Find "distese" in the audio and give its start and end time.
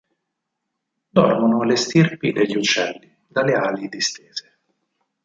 3.87-4.57